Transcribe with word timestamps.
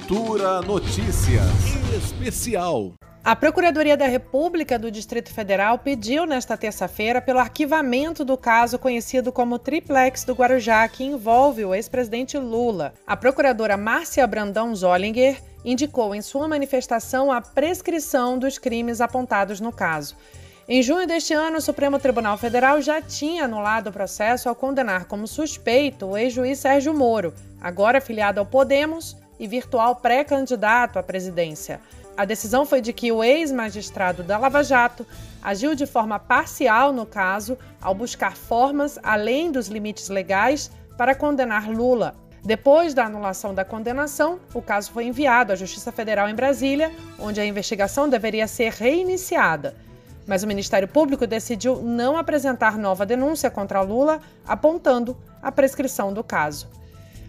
Cultura 0.00 0.62
Notícias 0.62 1.44
Especial. 1.94 2.94
A 3.22 3.36
Procuradoria 3.36 3.96
da 3.96 4.06
República 4.06 4.78
do 4.78 4.90
Distrito 4.90 5.32
Federal 5.32 5.78
pediu 5.78 6.24
nesta 6.24 6.56
terça-feira 6.56 7.20
pelo 7.20 7.38
arquivamento 7.38 8.24
do 8.24 8.36
caso 8.36 8.78
conhecido 8.78 9.30
como 9.30 9.58
Triplex 9.58 10.24
do 10.24 10.32
Guarujá, 10.32 10.88
que 10.88 11.04
envolve 11.04 11.64
o 11.64 11.74
ex-presidente 11.74 12.38
Lula. 12.38 12.94
A 13.06 13.14
procuradora 13.14 13.76
Márcia 13.76 14.26
Brandão 14.26 14.74
Zollinger 14.74 15.40
indicou 15.64 16.14
em 16.14 16.22
sua 16.22 16.48
manifestação 16.48 17.30
a 17.30 17.42
prescrição 17.42 18.38
dos 18.38 18.58
crimes 18.58 19.00
apontados 19.02 19.60
no 19.60 19.70
caso. 19.70 20.16
Em 20.66 20.82
junho 20.82 21.06
deste 21.06 21.34
ano, 21.34 21.58
o 21.58 21.62
Supremo 21.62 21.98
Tribunal 21.98 22.38
Federal 22.38 22.80
já 22.80 23.02
tinha 23.02 23.44
anulado 23.44 23.88
o 23.88 23.92
processo 23.92 24.48
ao 24.48 24.54
condenar 24.54 25.04
como 25.04 25.26
suspeito 25.26 26.06
o 26.06 26.16
ex-juiz 26.16 26.58
Sérgio 26.58 26.94
Moro, 26.94 27.34
agora 27.60 28.00
filiado 28.00 28.40
ao 28.40 28.46
Podemos 28.46 29.19
e 29.40 29.48
virtual 29.48 29.96
pré-candidato 29.96 30.98
à 30.98 31.02
presidência. 31.02 31.80
A 32.16 32.26
decisão 32.26 32.66
foi 32.66 32.82
de 32.82 32.92
que 32.92 33.10
o 33.10 33.24
ex-magistrado 33.24 34.22
da 34.22 34.36
Lava 34.36 34.62
Jato 34.62 35.06
agiu 35.42 35.74
de 35.74 35.86
forma 35.86 36.18
parcial 36.18 36.92
no 36.92 37.06
caso 37.06 37.56
ao 37.80 37.94
buscar 37.94 38.36
formas 38.36 38.98
além 39.02 39.50
dos 39.50 39.68
limites 39.68 40.10
legais 40.10 40.70
para 40.98 41.14
condenar 41.14 41.70
Lula. 41.70 42.14
Depois 42.44 42.92
da 42.92 43.06
anulação 43.06 43.54
da 43.54 43.64
condenação, 43.64 44.38
o 44.52 44.60
caso 44.60 44.90
foi 44.92 45.04
enviado 45.06 45.52
à 45.52 45.56
Justiça 45.56 45.90
Federal 45.90 46.28
em 46.28 46.34
Brasília, 46.34 46.92
onde 47.18 47.40
a 47.40 47.44
investigação 47.44 48.08
deveria 48.08 48.46
ser 48.46 48.72
reiniciada. 48.72 49.74
Mas 50.26 50.42
o 50.42 50.46
Ministério 50.46 50.88
Público 50.88 51.26
decidiu 51.26 51.82
não 51.82 52.16
apresentar 52.16 52.76
nova 52.76 53.06
denúncia 53.06 53.50
contra 53.50 53.80
Lula, 53.80 54.20
apontando 54.46 55.16
a 55.42 55.50
prescrição 55.50 56.12
do 56.12 56.22
caso. 56.22 56.68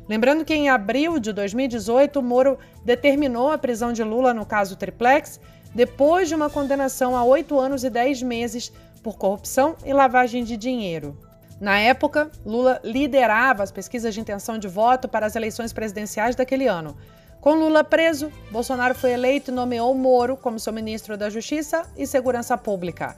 Lembrando 0.07 0.43
que 0.43 0.53
em 0.53 0.69
abril 0.69 1.19
de 1.19 1.31
2018, 1.31 2.21
Moro 2.21 2.57
determinou 2.83 3.51
a 3.51 3.57
prisão 3.57 3.93
de 3.93 4.03
Lula 4.03 4.33
no 4.33 4.45
caso 4.45 4.75
Triplex, 4.75 5.39
depois 5.73 6.27
de 6.27 6.35
uma 6.35 6.49
condenação 6.49 7.15
a 7.15 7.23
oito 7.23 7.59
anos 7.59 7.83
e 7.83 7.89
dez 7.89 8.21
meses 8.21 8.71
por 9.01 9.17
corrupção 9.17 9.75
e 9.85 9.93
lavagem 9.93 10.43
de 10.43 10.57
dinheiro. 10.57 11.17
Na 11.59 11.77
época, 11.79 12.31
Lula 12.45 12.81
liderava 12.83 13.61
as 13.61 13.71
pesquisas 13.71 14.13
de 14.13 14.19
intenção 14.19 14.57
de 14.57 14.67
voto 14.67 15.07
para 15.07 15.25
as 15.25 15.35
eleições 15.35 15.71
presidenciais 15.71 16.35
daquele 16.35 16.67
ano. 16.67 16.97
Com 17.39 17.53
Lula 17.53 17.83
preso, 17.83 18.31
Bolsonaro 18.51 18.95
foi 18.95 19.11
eleito 19.11 19.51
e 19.51 19.53
nomeou 19.53 19.93
Moro 19.95 20.35
como 20.35 20.59
seu 20.59 20.73
ministro 20.73 21.15
da 21.15 21.29
Justiça 21.29 21.83
e 21.95 22.05
Segurança 22.05 22.57
Pública. 22.57 23.15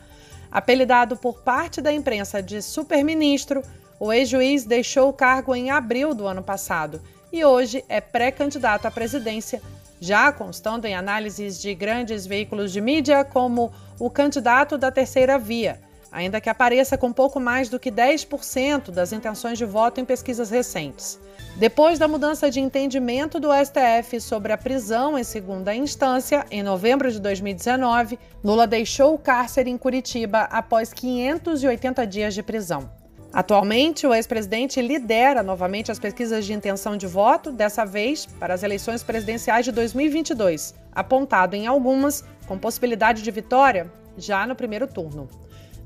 Apelidado 0.52 1.18
por 1.18 1.42
parte 1.42 1.82
da 1.82 1.92
imprensa 1.92 2.42
de 2.42 2.62
superministro, 2.62 3.64
o 4.04 4.12
ex-juiz 4.12 4.66
deixou 4.66 5.08
o 5.08 5.14
cargo 5.14 5.56
em 5.56 5.72
abril 5.72 6.14
do 6.14 6.28
ano 6.28 6.44
passado 6.44 7.02
e 7.32 7.46
hoje 7.46 7.86
é 7.88 8.02
pré-candidato 8.02 8.86
à 8.86 8.92
presidência, 8.92 9.62
já 9.98 10.30
constando 10.30 10.86
em 10.86 10.94
análises 10.94 11.58
de 11.58 11.74
grandes 11.74 12.28
veículos 12.28 12.74
de 12.74 12.82
mídia 12.82 13.24
como 13.24 13.72
o 13.98 14.10
candidato 14.10 14.78
da 14.78 14.92
terceira 14.92 15.40
via, 15.40 15.80
ainda 16.12 16.42
que 16.42 16.50
apareça 16.50 16.98
com 16.98 17.14
pouco 17.14 17.40
mais 17.40 17.70
do 17.70 17.80
que 17.80 17.90
10% 17.90 18.92
das 18.92 19.14
intenções 19.14 19.58
de 19.58 19.64
voto 19.64 20.02
em 20.02 20.06
pesquisas 20.06 20.50
recentes. 20.50 21.18
Depois 21.56 21.98
da 21.98 22.06
mudança 22.06 22.52
de 22.52 22.60
entendimento 22.60 23.40
do 23.40 23.52
STF 23.54 24.20
sobre 24.20 24.52
a 24.52 24.58
prisão 24.58 25.18
em 25.18 25.24
segunda 25.24 25.74
instância, 25.74 26.46
em 26.52 26.62
novembro 26.62 27.10
de 27.10 27.22
2019, 27.22 28.20
Lula 28.44 28.68
deixou 28.68 29.14
o 29.14 29.18
cárcere 29.18 29.70
em 29.70 29.78
Curitiba 29.78 30.42
após 30.52 30.92
580 30.92 32.06
dias 32.06 32.34
de 32.34 32.44
prisão. 32.44 33.02
Atualmente, 33.34 34.06
o 34.06 34.14
ex-presidente 34.14 34.80
lidera 34.80 35.42
novamente 35.42 35.92
as 35.92 35.98
pesquisas 35.98 36.46
de 36.46 36.54
intenção 36.54 36.96
de 36.96 37.08
voto, 37.08 37.52
dessa 37.52 37.84
vez 37.84 38.28
para 38.28 38.54
as 38.54 38.62
eleições 38.62 39.02
presidenciais 39.02 39.66
de 39.66 39.72
2022, 39.72 40.76
apontado 40.92 41.56
em 41.56 41.66
algumas 41.66 42.24
com 42.46 42.60
possibilidade 42.60 43.24
de 43.24 43.32
vitória 43.32 43.92
já 44.16 44.46
no 44.46 44.56
primeiro 44.56 44.86
turno. 44.86 45.28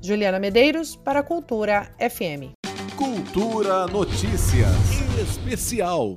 Juliana 0.02 0.38
Medeiros, 0.38 0.94
para 0.94 1.22
Cultura 1.22 1.90
FM. 1.98 2.52
Cultura 2.94 3.86
Notícias 3.86 4.68
Especial. 5.18 6.16